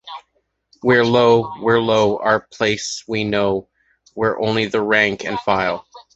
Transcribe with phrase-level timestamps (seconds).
[0.81, 3.67] We're low—we're low—our place we know,
[4.15, 5.85] We're only the rank and file.